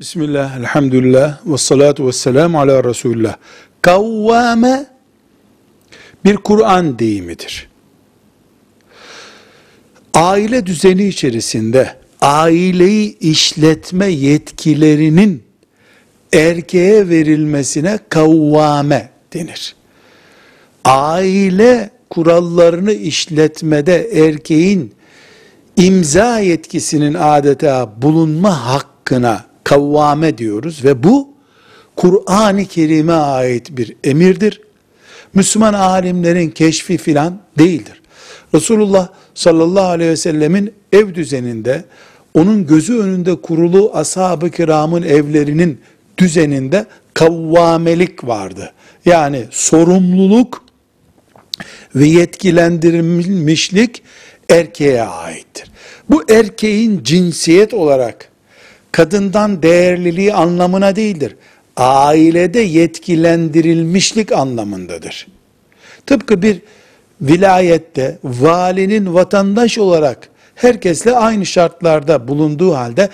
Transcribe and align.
Bismillah, 0.00 0.56
elhamdülillah, 0.56 1.38
ve 1.46 1.58
salatu 1.58 2.06
ve 2.06 2.12
selamu 2.12 2.60
ala 2.60 2.84
Resulullah. 2.84 3.36
Kavvame 3.82 4.86
bir 6.24 6.36
Kur'an 6.36 6.98
deyimidir. 6.98 7.68
Aile 10.14 10.66
düzeni 10.66 11.06
içerisinde 11.06 11.96
aileyi 12.20 13.18
işletme 13.18 14.06
yetkilerinin 14.06 15.42
erkeğe 16.32 17.08
verilmesine 17.08 17.98
kavvame 18.08 19.10
denir. 19.34 19.76
Aile 20.84 21.90
kurallarını 22.10 22.92
işletmede 22.92 24.26
erkeğin 24.26 24.94
imza 25.76 26.38
yetkisinin 26.38 27.14
adeta 27.14 28.02
bulunma 28.02 28.66
hakkına 28.66 29.55
kavvame 29.66 30.38
diyoruz 30.38 30.84
ve 30.84 31.02
bu 31.02 31.28
Kur'an-ı 31.96 32.64
Kerim'e 32.64 33.12
ait 33.12 33.76
bir 33.76 33.96
emirdir. 34.04 34.60
Müslüman 35.34 35.74
alimlerin 35.74 36.50
keşfi 36.50 36.98
filan 36.98 37.40
değildir. 37.58 38.02
Resulullah 38.54 39.08
sallallahu 39.34 39.86
aleyhi 39.86 40.10
ve 40.10 40.16
sellemin 40.16 40.74
ev 40.92 41.14
düzeninde 41.14 41.84
onun 42.34 42.66
gözü 42.66 42.98
önünde 42.98 43.40
kurulu 43.40 43.90
ashab-ı 43.94 44.50
kiramın 44.50 45.02
evlerinin 45.02 45.80
düzeninde 46.18 46.86
kavvamelik 47.14 48.26
vardı. 48.26 48.72
Yani 49.04 49.44
sorumluluk 49.50 50.64
ve 51.94 52.06
yetkilendirilmişlik 52.06 54.02
erkeğe 54.50 55.02
aittir. 55.02 55.70
Bu 56.10 56.24
erkeğin 56.30 57.02
cinsiyet 57.04 57.74
olarak 57.74 58.35
kadından 58.92 59.62
değerliliği 59.62 60.34
anlamına 60.34 60.96
değildir. 60.96 61.36
Ailede 61.76 62.60
yetkilendirilmişlik 62.60 64.32
anlamındadır. 64.32 65.26
Tıpkı 66.06 66.42
bir 66.42 66.62
vilayette 67.20 68.18
valinin 68.24 69.14
vatandaş 69.14 69.78
olarak 69.78 70.28
herkesle 70.54 71.16
aynı 71.16 71.46
şartlarda 71.46 72.28
bulunduğu 72.28 72.74
halde 72.74 73.08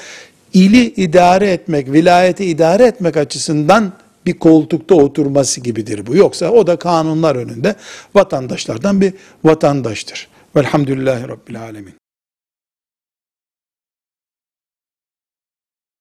ili 0.52 0.84
idare 0.86 1.52
etmek, 1.52 1.92
vilayeti 1.92 2.44
idare 2.44 2.86
etmek 2.86 3.16
açısından 3.16 3.92
bir 4.26 4.38
koltukta 4.38 4.94
oturması 4.94 5.60
gibidir 5.60 6.06
bu. 6.06 6.16
Yoksa 6.16 6.50
o 6.50 6.66
da 6.66 6.76
kanunlar 6.76 7.36
önünde 7.36 7.74
vatandaşlardan 8.14 9.00
bir 9.00 9.14
vatandaştır. 9.44 10.28
Velhamdülillahi 10.56 11.28
Rabbil 11.28 11.60
Alemin. 11.60 12.01